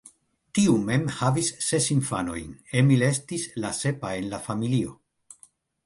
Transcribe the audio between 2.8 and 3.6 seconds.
Emil estis